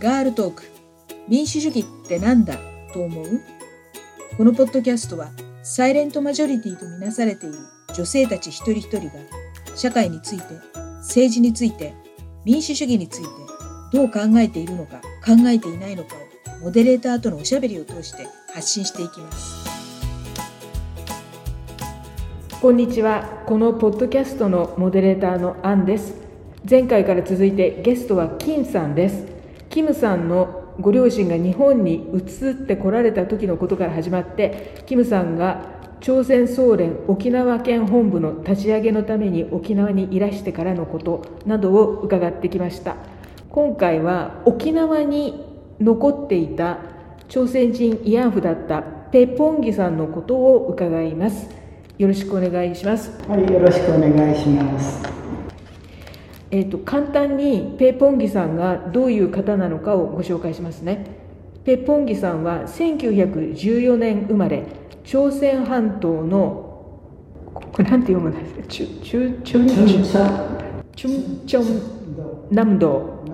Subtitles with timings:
[0.00, 0.62] ガールトーク。
[1.28, 2.56] 民主主義ってなんだ？
[2.94, 3.40] と思う？
[4.34, 5.28] このポッドキャストは
[5.62, 7.58] サイレントマジョリティとみなされている
[7.94, 9.12] 女性たち一人一人が
[9.76, 10.44] 社会について
[11.00, 11.92] 政治について
[12.46, 13.28] 民主主義について
[13.92, 19.68] どう考えているのか考えていないのかをモデレーターとのおしゃべりを通して発信していきます。
[22.62, 23.42] こんにちは。
[23.46, 26.14] このポッドキャストのモデレーターのアンです。
[26.68, 29.29] 前回から続いてゲストは金さんです。
[29.70, 42.96] キムさんのご両親が日本に移ってこられた時のことから始まってキムさんが朝鮮総連沖縄県本部の立ち上げのために沖縄にいらしてからのことなどを伺ってきました。
[43.50, 45.44] 今回は沖縄に
[45.78, 46.78] 残っていた
[47.28, 51.50] 朝鮮人慰安婦だったペ・ポンギさんのことを伺います。
[51.98, 53.10] よろしくお願いします。
[53.28, 55.19] はいよろしくお願いします。
[56.52, 61.04] えーと、簡単にペ・ポンギさんがどういう方なのかをご紹介しますね。
[61.64, 64.64] ペ・ポンギさんは1914年生まれ
[65.04, 66.70] 朝鮮半島の
[67.54, 69.66] これなんて読むんですかチュチュチュン
[70.96, 73.24] チュンチョン南道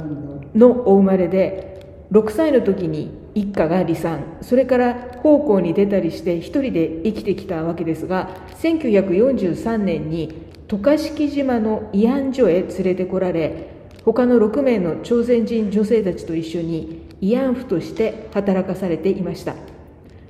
[0.55, 4.39] のお生まれで6歳の時に一家が離散。
[4.41, 8.30] それから奉公に出たりして一人で生きてきたわけですが
[8.61, 13.69] 1943年に渡嘉敷島の慰安所へ連れてこられ
[14.05, 19.55] 他の6名の朝鮮人女性たちと一緒に慰安婦として働かされていました。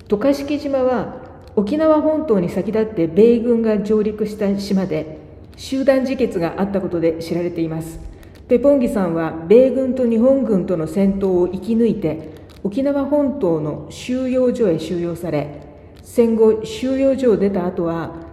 [0.09, 1.17] 渡嘉敷島は
[1.57, 5.19] 沖縄本島に先立って米軍が上陸した島で
[5.57, 7.99] 集団自決があったことで知られています。
[8.47, 12.31] ペポンギさんは米軍と日本軍との戦闘を生き抜いて
[12.63, 15.63] 沖縄本島の収容所へ収容され
[16.03, 18.26] 戦後収容所を出た後は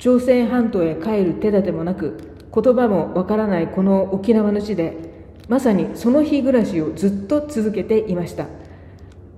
[0.00, 4.96] 朝鮮半島へ帰る手立てもなく言葉もわからないこの沖縄の地で
[5.46, 8.46] まさにその日暮らしをずっと続けていました。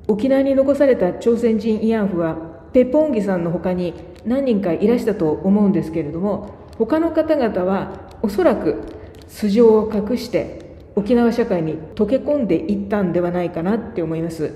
[0.07, 2.37] 沖縄に残された朝鮮人慰安婦は
[2.73, 8.83] ペポンギさんの他に何人かいらしたと思うんですけれども他の方々はおそらく
[9.27, 14.53] 素性を隠して沖縄社会に溶け込んでいったんではないかなって思います。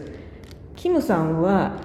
[0.76, 1.80] キムさんは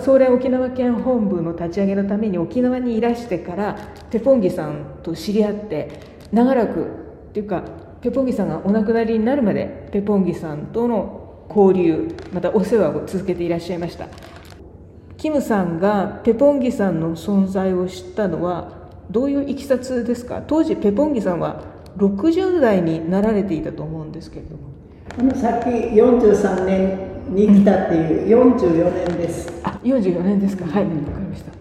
[0.00, 3.76] 総連沖縄県本部の立ち上げのために沖縄にいらしてから
[4.10, 6.00] ペポンギさんと知り合って
[6.32, 6.84] 長らく
[7.30, 7.62] っていうか
[8.00, 14.06] ペポンギさんがお亡くなりになるまでペポンギさんとの交流またお世話を続けていらっしゃいました。
[15.16, 20.42] キムさんがペポンギさんの存在を知ったのはどういういきさつですか？
[20.46, 21.62] 当時ペポンギさんは
[21.96, 24.68] 60代になられていたと思うんですけれども。
[25.18, 29.57] あのさっき43年に来たっていう44年です、
[29.94, 30.64] 44年ですか。
[30.66, 30.84] はい。
[30.84, 31.52] わかりました。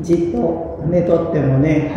[0.00, 1.92] じっと寝とってもね、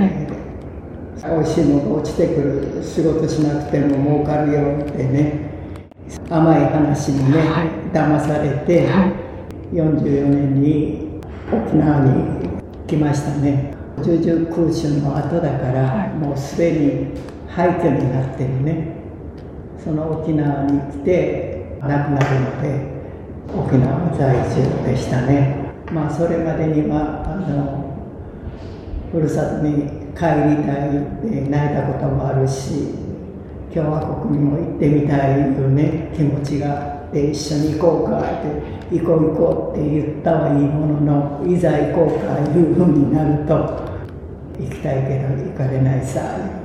[1.24, 5.50] はい、美味しいもの落ちてくる仕事しなくても儲かるよってね
[6.30, 9.08] 甘い話にね、はい、騙されて、は
[9.72, 12.50] い、44年に沖縄に
[12.88, 13.74] 来ましたね。
[14.04, 17.08] 十々空襲の後だから、はい、もうすでに
[17.48, 18.96] 廃墟になってるね。
[19.84, 22.96] その沖縄に来て亡くなるので
[23.54, 27.98] 沖縄在住でしたねまあそれまでにはあの
[29.12, 32.90] ふるさとに帰りたいって泣いたこともあるし
[33.74, 38.42] 共和国にも行ってみたいいうね気持ちがで一緒に行こうかっ
[38.90, 43.54] て行こう行こうって言ったはいいもののいざ行こうかいうふうになると
[44.60, 46.22] 行きたいけど行かれないさ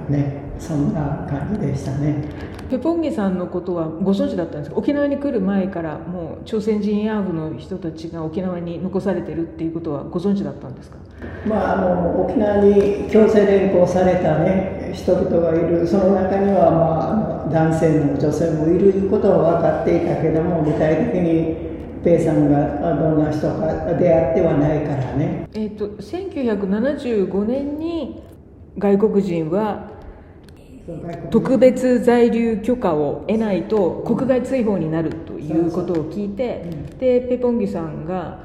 [0.08, 0.40] ね。
[0.60, 2.16] そんな感じでしたね。
[2.70, 4.76] ペポンギさんのことはご存知だったんですか？
[4.76, 10.96] 沖縄に来る前からもう朝鮮人慰安婦の人たちが沖縄に残されてるっていうことはご存知だったんですか？
[11.46, 21.56] まあ、あの沖縄に強制連行された、ね、人々がいるその中には、まあ、男性も女性もいることは分かっていたけども具体的に
[22.04, 23.66] ペイさんがどんな人か
[23.98, 25.46] 出会ってはないからね。
[25.52, 28.22] えっと、1975年に
[28.78, 29.90] 外国人は
[31.30, 36.64] 特別在留許可を得ないと国外追放になるということを聞いて、
[36.98, 38.40] でペポンギさんが。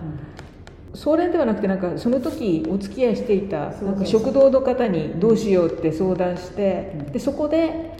[0.95, 7.97] 総連ではなくてなんかその時お付き合いしていたなんか食堂の方にどうしようって相談してでそこで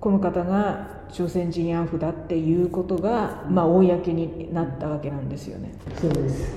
[0.00, 5.74] この方が朝鮮人慰安婦だっていうことが、まあ、公になったわけなんですよね。
[6.00, 6.56] そうです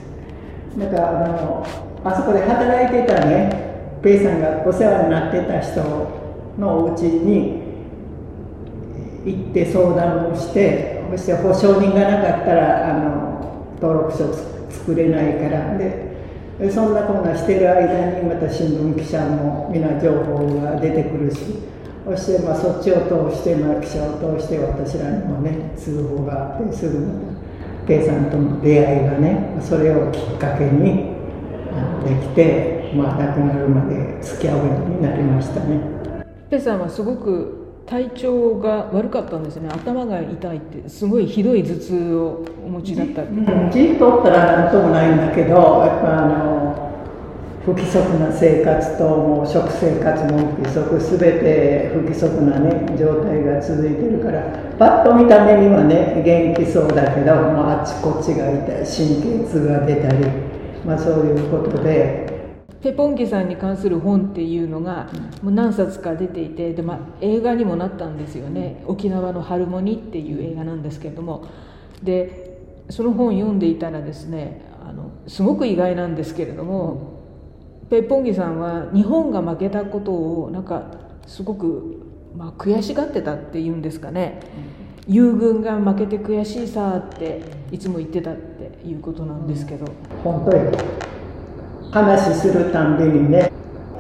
[0.78, 1.66] なんかあの
[2.04, 6.27] あそこで働いてたねペイさんがお世話になってた人
[6.58, 7.68] のお家に
[9.26, 14.34] 行って相談をしてそして保証人がなかったらあの登録書
[14.70, 16.08] 作れないからで
[16.72, 21.60] そんなこんなしてる間にまた新聞記者も皆情報が出てくるし
[22.06, 27.38] そしてまあそっちを通して、まあ、記者を通して私らにもね通報があってすぐまた
[27.88, 31.16] ペイさんとの出会いがねそれをきっかけに
[32.04, 35.97] できて、まあ、亡くなるまで付き合うようになりましたね。
[36.50, 39.70] ペさんはすごく体調が悪かったんですね。
[39.70, 43.24] 頭が痛いってすごいひどい頭痛をお持ちだった
[43.72, 45.56] じっとったら何ともないんだけど
[45.86, 46.88] やっぱあの
[47.64, 54.42] 不規則な生活ともう食生活も不規則全て不規則なね状態が続いてるから
[54.78, 60.26] パッと見た目にはね元気そうだけどもうあっちこっちが痛い神経痛が出たり、
[60.86, 62.27] まあ、そういうことで
[62.82, 65.10] ペポンギさんに関する本っていうのが
[65.42, 71.46] もう何冊か出ていてで、まあ、映画にもなったんですよね「沖縄のハルモニ」っていう映画なんですけれども。
[72.04, 72.48] で
[72.90, 77.18] その本を読んでいたらですねあのすごく意外なんですけれども
[77.90, 80.92] ペッポンギさんは日本が負けたことをなんか
[81.26, 82.02] すごく、
[82.36, 84.40] まあ、悔しがってたっていうんですかね、
[85.08, 87.42] うん、友軍が負けて悔しいさって
[87.72, 89.86] いつも言ってたっていうことなんですけど、
[90.24, 90.78] 本当に
[91.92, 93.52] 話するたんびにね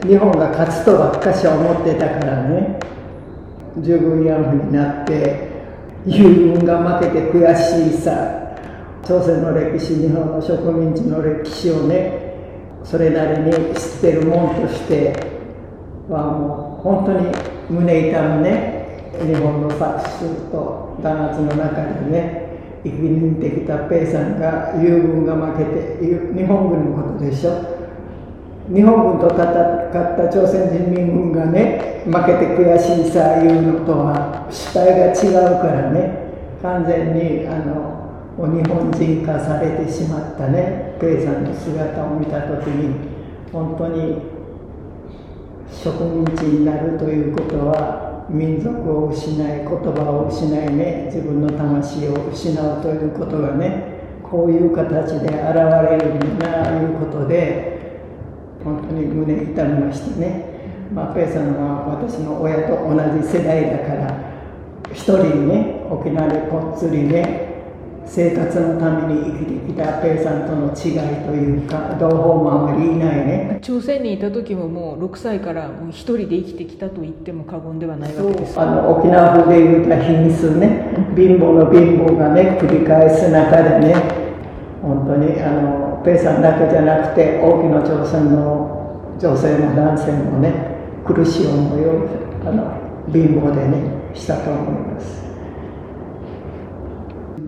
[0.03, 2.79] 日本が勝つとばっかし思ってたからね
[3.79, 5.47] 従軍慰安婦になって
[6.05, 8.11] 友軍が負けて悔しいさ
[9.03, 12.27] 朝鮮の歴史日本の植民地の歴史をね
[12.83, 15.13] それなりに知ってるもんとして
[16.09, 17.31] はもう本当に
[17.69, 18.77] 胸痛むね
[19.25, 22.47] 日本のァクスと弾圧の中でね
[22.83, 25.97] 生き抜いてきたペイさんが友軍が負けて
[26.37, 27.76] 日本軍のことでしょ。
[28.67, 36.27] 日本軍と戦った朝鮮人民軍がね負けて悔しいさいうのとは主体が違うからね
[36.61, 37.95] 完全にあの
[38.37, 43.07] 日本人化されてしまったねペイさんの姿を見た時に
[43.53, 44.17] 本当に
[45.71, 55.55] 植民地になるということは民族を失い言葉を失いね自分の魂を失うということがねこういう形で現
[55.89, 57.76] れるんだないうことで
[58.63, 64.27] 本当に胸痛みましてね、まあ、ペイさんは私の親と同じ世代だから
[64.91, 67.47] 一人ね沖縄でこっつりね
[68.09, 73.59] 生活のために生きてきたペイさんとの違いというか同胞もあまりいないね。
[73.61, 78.57] 朝鮮にいた時ももう6歳からもう一人で生きてきたと言っても過言ではないわけです。
[78.57, 80.95] あの沖縄風で言うた品数ね。
[81.17, 84.26] 貧乏の貧乏がね繰り返す中でね
[84.87, 90.53] 本当にあのペイさんだけじゃなくて大きな朝鮮の女性も男性もね
[91.05, 92.07] 苦しい思いを
[92.45, 92.71] あの
[93.11, 95.27] 貧乏でねしたと思います。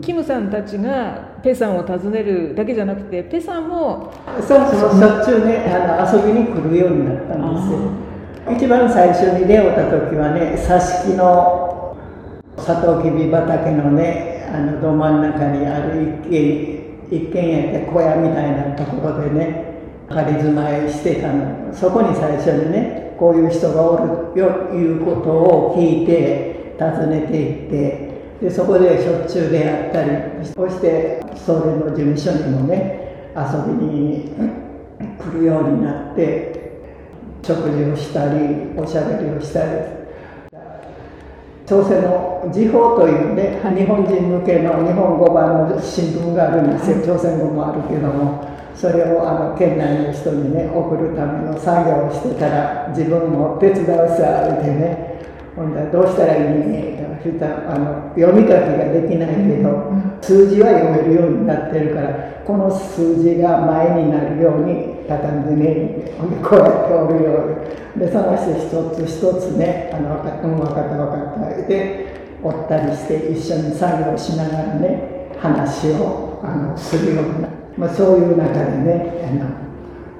[0.01, 4.12] キムさんたちがペさんを訪ねるだけじゃなくてペさんも
[4.42, 8.56] そうそうしょっちゅうねあの遊びに来るようになったんですよ。
[8.56, 11.95] 一番最初に出会った時はね挿し木の
[12.57, 16.79] サトウキビ畑のねあのど真ん中にある一軒
[17.11, 19.69] 一軒家って小屋みたいなところでね
[20.07, 21.73] 仮住まいしてたの。
[21.73, 28.09] そこに最初にねこういう人がおるよいうことを聞いて訪ねていって
[28.41, 30.09] でそこでしょっちゅう出会ったり
[30.56, 34.31] そして総連の事務所にもね遊びに
[35.19, 36.81] 来るようになって
[37.44, 39.99] 食事をしたりおしゃべりをしたり
[41.69, 55.21] 朝鮮の時報というね、日本人向けの日本語版の新聞があるんですよ、朝鮮語もあるけどもそれをあの県内の人にね送るための作業をしてたら自分も手伝うさってね
[55.56, 56.90] ほんだらどうしたらいいね
[57.21, 67.31] したあの読み書きができないけど、数字は読めるようになってるからこの数字が前になるように畳んでねほんでこうやっておるよ
[67.95, 79.69] うで探して一つ一つねあの分かった分かった分かったでおったりして一緒に作業しながらね話をあのするような、まあ、そういう中でねあの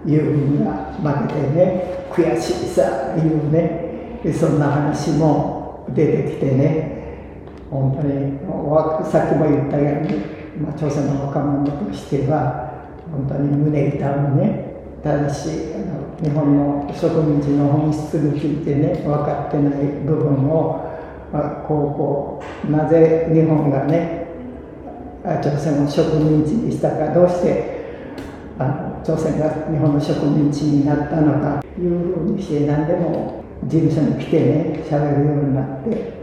[0.05, 3.89] 友軍が負けてね悔しいさいうね
[4.34, 7.00] そんな話も出てきてね
[7.69, 8.39] 本当に
[9.12, 10.17] さっきも言ったように、
[10.62, 12.69] まあ、朝鮮の若者としては
[13.12, 14.69] 本当に胸痛むね
[15.03, 19.74] ただしあの日本の植民地の本質についてね分かってない
[20.06, 20.86] 部分を、
[21.32, 24.27] まあ、こうこうなぜ日本がね
[25.24, 27.79] 朝鮮を植民地にしたかどうして
[28.58, 36.20] あの朝鮮が日本の植民地になったのかいうふうにして何でも事務所に来てね喋るようになって。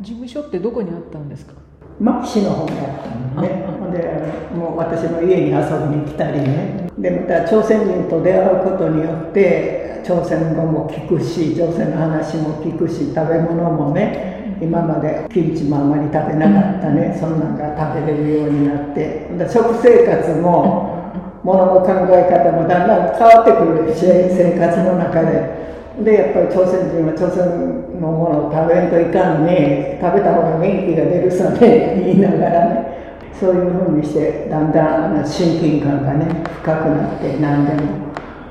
[0.00, 1.59] 事務所ってどこにあったんですか？
[2.00, 3.68] 牧師の方にあったのね。
[3.92, 6.90] でもう私の家に遊びに来たりね。
[6.98, 19.28] でまた朝鮮人と出会うことによって朝鮮語も聞くし朝鮮の話も聞くし食べ物もね今までキムチもあまり食べなかったね、そんなんが食べれるようになって。
[19.52, 21.00] 食生活も
[21.42, 25.60] ものの考え方もだんだん変わってくるし生活の中で。
[26.04, 29.98] でやっぱり朝鮮人は朝鮮のものを食べんといかんね。
[30.00, 32.00] 食べた方が元気が出るさね。
[32.04, 32.90] 言いながらね。
[33.38, 36.26] そういうふうにしてだんだん親近感がね
[36.62, 37.72] 深くなって何で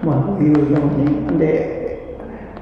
[0.04, 1.40] ももう言うように。
[1.40, 2.16] で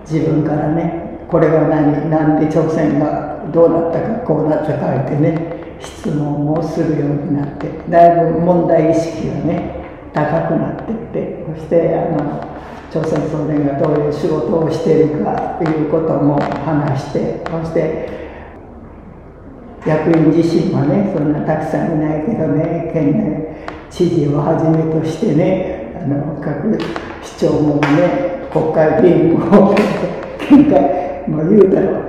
[0.10, 5.38] 自分からねこれは何何で朝鮮がどうなったかこうなったかってね
[5.80, 11.46] 質問をするようになってだいぶ問題意識がね高くなってって。
[11.56, 12.57] そしてあの
[12.90, 18.10] 朝鮮総連がどういう仕事をしているかということも話してそして
[19.86, 26.78] 役員自身はねそんなたくさんいないけどね県内知事をはじめとしてねあの各
[27.24, 29.76] 市長もね国会議員も
[30.40, 32.08] 県会もう言うたら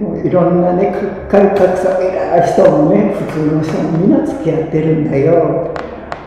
[0.00, 0.92] もういろんなね
[1.28, 5.74] 改革さ偉い人もね普通の人もみんな付き合ってるんだよ。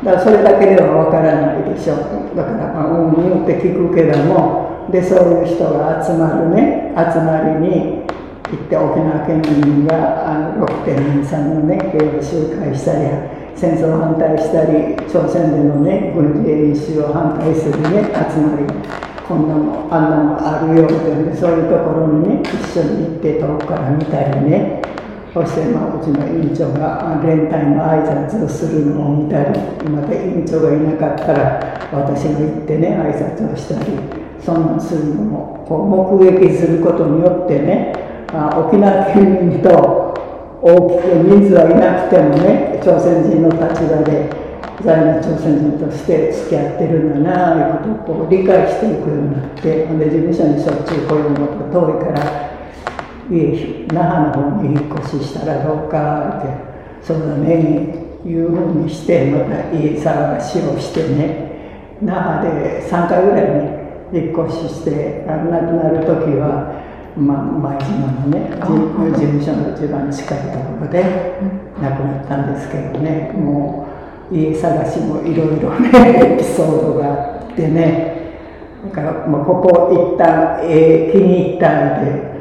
[0.03, 2.36] だからそれだけではわからないでしょう。
[2.36, 8.03] だからまあうんうんって聞くけどもでそういう人が集まるね集まりに
[8.51, 13.07] 行って沖縄県民があの6点人さんのね平和集会したり
[13.55, 18.65] 戦争反対したり朝鮮でのね軍事演習を反対するね集まり
[19.25, 24.81] こんなもあんなもあるようで、ね、そういうところにね一緒に行って遠くから見たりね。
[25.33, 29.59] そして、まあ、うちの委員長が連帯の挨拶をするのを見たり
[29.89, 33.97] また委員長がいなかったら私が行ってね挨拶をしたり
[34.39, 37.93] そんなするのもこう目撃することによってね、
[38.31, 40.13] あ、沖縄県民と
[40.61, 44.29] 大きく人数はいなくてもね朝鮮人の立場で
[44.85, 52.62] 在日朝鮮人として付き合ってるんだなということをこう理解していくようになってで事務所にしょっちゅう来るのが遠いから
[53.30, 66.82] 那覇の方に引っ越ししたらどうかってそうだねいうふうにしてまた家探しをしてね那覇で3回ぐらいに引っ越しして亡くなる時は、
[67.18, 71.03] まあ、前島のね事務所の一番近いところで
[71.82, 73.88] 亡くなったんですけどねも
[74.32, 78.13] う家探しもいろいろねエピソードがあってね
[78.86, 82.32] だから、まあ、ここ一旦、えー、気に入ったんで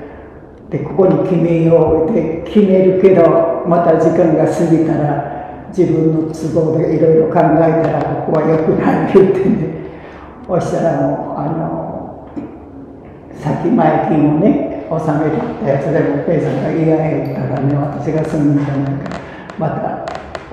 [0.73, 9.69] でここに決めようって決めるけどまた時間が過ぎたら自分の都合でいろいろ考えたらここは良くない言ってね
[10.49, 12.33] そしたらもうあの
[13.39, 19.21] 先前金をね納めてったやつでもペイさんが嫌や言ったらね私が住むんじゃないか。
[19.59, 20.07] また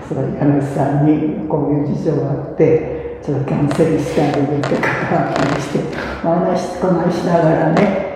[0.05, 5.79] その家主さんにこういう事情があってちょっとキャンセルしてあげるって関わったりして、
[6.23, 8.08] まあ、話こなしながらね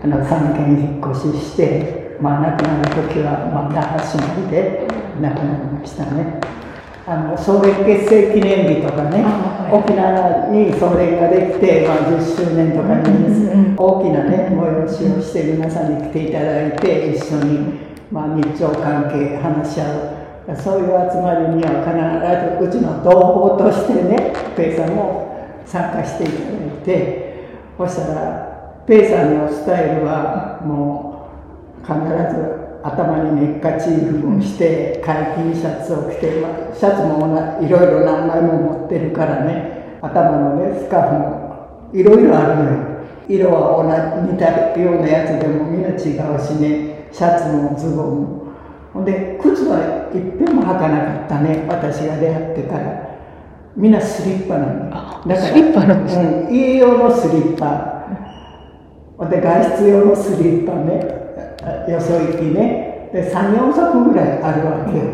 [0.00, 4.86] あの3軒引っ越しして、まあ、亡くなる時はまた橋まりで
[5.20, 6.40] 亡くなりましたね。
[7.04, 9.24] あの総連結成記念日とかね、
[9.72, 17.80] 沖縄に総連ができて、まあ、10周年とかに大きなね催しをして皆さんに来ていただいて一緒に、
[18.12, 20.18] まあ、日朝関係話し合う
[20.62, 28.47] そういう集まりには必ずうちの同胞としてねペイさんも参加していただいてそしたら
[28.88, 31.28] ペイさんのスタイルはも
[31.76, 37.28] う必ず頭にネッカチーフをして解禁シャツを着て、まあ、シャツも
[37.60, 39.98] いろいろ何枚も持ってるからね。
[40.00, 47.10] 頭のねスカーフもいろいろあるのよ色は同じ似たようなやつでもみんな違うしね。
[47.12, 48.52] シャツもズボンも。
[48.94, 53.18] ほんで靴はいっぺんも履かなかったね私が出会ってから。
[53.76, 54.96] みんなスリッパなのだ。
[54.96, 57.97] からスリッパなんです、ね、うん、家用のスリッパ
[59.26, 61.18] で外出用のスリッパね。
[61.92, 63.10] よそ行きね。
[63.12, 65.04] で34足ぐらいあるわけよ。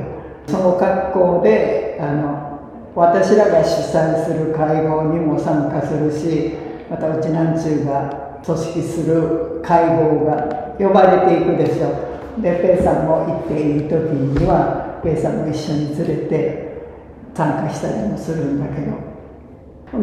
[0.46, 2.60] その格好であの
[2.94, 6.52] 私らが主催する会合にも参加するし
[6.90, 16.74] またうちなんちゅうが組織する会合が呼ばれていくでしょでペイさんも行っている時にはペイさんも一緒に連れて
[17.34, 19.14] 参加したりもするんだけど。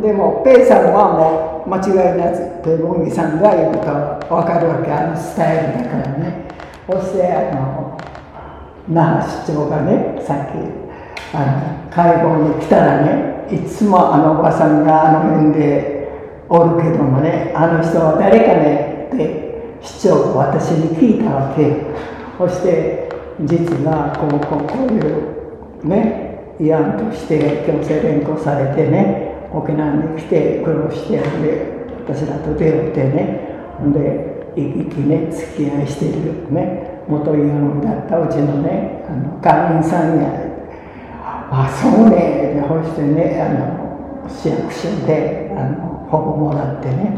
[0.01, 6.47] でもペイさんはもう間違いなくペボンギさんが言うと分かるわけあのスタイルだからね。
[6.87, 7.97] そしてあの
[8.89, 10.81] 那覇市長がねさっき
[11.33, 16.09] あの会合に来たらねいつもあのおばさんがあの辺で
[16.49, 21.85] おるけどもねあの人は誰かねって市長が私に聞いたわけ
[22.37, 23.09] そして
[23.41, 31.23] 実はこうこうこういうね慰安として強制連行されてね沖縄に来て苦労してで
[32.07, 33.51] 私らと出会ってね。
[33.93, 40.29] で生き生きね付き合いしているね元イヤだったうちのねあの会員さんや。
[41.53, 42.53] あそうね。
[42.55, 47.11] でほしてねあの市役所であの保護もらってね、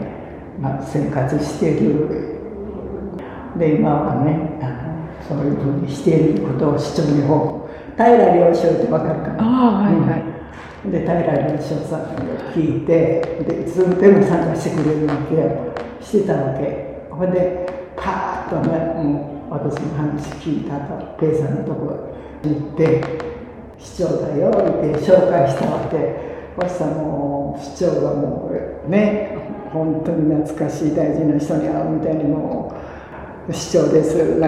[0.59, 2.39] まあ、生活している。
[3.57, 4.73] で今はねあの
[5.27, 7.63] そういうふうにしていることを市長に報告。
[7.95, 9.43] 平良翔って分かるかな？
[9.43, 9.45] あ
[9.83, 10.33] はいはい、うん、
[10.85, 12.21] で平良翔さんが
[12.53, 17.07] 聞いてでいつでも参加してくれるわけよしてたわけ。
[17.09, 23.01] ほんでパーッとねもう私の話聞いたとペイさんのとこに行って
[23.77, 26.33] 市長だよって紹介したわけ。
[26.55, 28.51] そしたらもう市長がも
[28.85, 29.37] うね
[29.71, 32.72] 本当に懐かしい大事な人に会うみたいにもう
[33.51, 34.39] 市長です。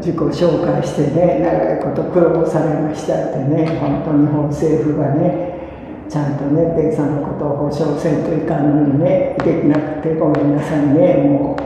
[0.00, 11.14] 自己紹介してね長いこと苦労されましたってね本当日本政府がねちゃんとねペイさんのことを保証せんといかんのにねできなくてごめんなさいね。
[11.24, 11.56] も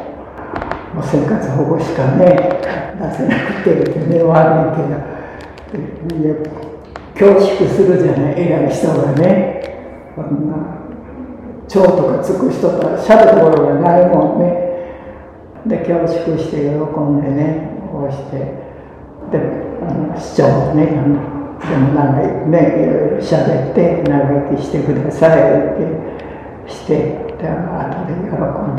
[0.93, 2.61] うもう生活保護しかね
[3.01, 6.59] 出せなくてってね悪いけど
[7.15, 8.41] 恐縮するじゃない。
[8.41, 10.79] 偉い人がねこんな
[11.67, 14.68] 蝶とかつく人としゃるところがないもんね。
[15.69, 18.37] で恐縮して喜んでねこうして
[19.31, 19.39] で
[19.83, 24.17] あの市長ねあのでも長いねいろいろしゃべって長
[24.51, 26.95] 生きしてくださいってして
[27.39, 28.35] で後で喜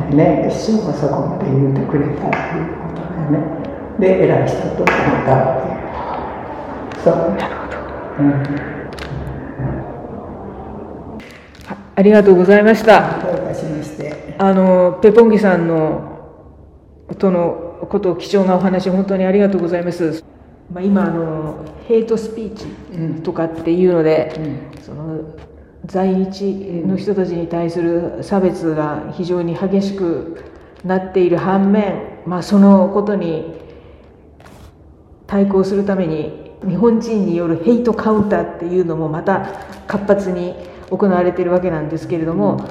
[0.05, 3.59] んでね市長がそこまで言うてくれたっていうことでね
[3.99, 5.69] で偉い人と決めたわけ
[7.03, 7.15] そう。
[7.35, 7.77] なるほど、
[8.19, 8.43] うん。
[11.95, 13.19] ありがとうございました。
[14.41, 16.08] あのペポンギさんの
[17.17, 20.23] とのこと貴重なお話本当にありがとうございます。
[20.71, 22.65] まあ、今あのヘイトスピーチ
[23.23, 25.23] とかっていうので、うんその
[25.85, 26.43] 在日
[26.85, 30.43] の人たちに対する差別が非常に激しく
[30.83, 33.55] なっている反面、まあ、そのことに
[35.25, 39.47] 対抗するために日本人によるヘイトカウンターっていうのもまた
[39.87, 40.53] 活発に
[40.89, 42.67] 行われているわけなんですけれども、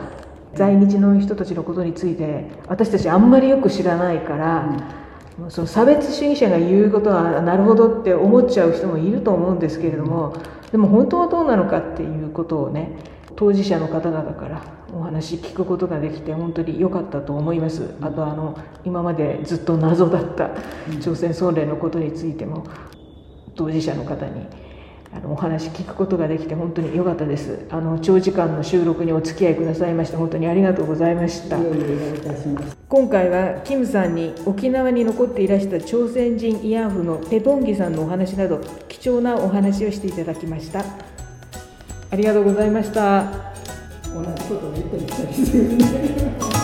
[0.54, 4.76] 在日の人たちのことについて私たちあんまりよく知らないから、
[5.50, 10.34] その差別主義者が言うことはなるほどって思っちゃう人もいると思うんですけれども
[10.72, 12.98] でも本当はどうなのかっていうことをね
[13.36, 17.94] 当事者の方々からお話聞くことができて本当に良かったと思います。
[18.00, 20.50] あとあの今までずっと謎だった
[21.00, 22.64] 朝鮮総連のことについても
[23.54, 24.44] 当事者の方に
[25.18, 31.58] あのお話聞くことができて本当に良かったですあの長時間の収録にお付き合いくださいまして本当にありがとうございました。
[32.88, 40.84] 今回はキムさんに沖縄に残っていらした朝鮮人慰安婦のペポンギさんのお話など貴重なお話をしていただきました
[42.10, 43.52] ありがとうございました
[44.14, 46.57] 同じことを言ってみたりするね。